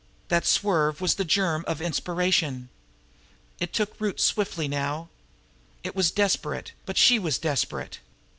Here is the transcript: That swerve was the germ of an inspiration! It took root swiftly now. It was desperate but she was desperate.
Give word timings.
That 0.29 0.47
swerve 0.47 0.99
was 0.99 1.13
the 1.13 1.23
germ 1.23 1.63
of 1.67 1.79
an 1.79 1.85
inspiration! 1.85 2.69
It 3.59 3.71
took 3.71 4.01
root 4.01 4.19
swiftly 4.19 4.67
now. 4.67 5.09
It 5.83 5.95
was 5.95 6.09
desperate 6.09 6.71
but 6.87 6.97
she 6.97 7.19
was 7.19 7.37
desperate. 7.37 7.99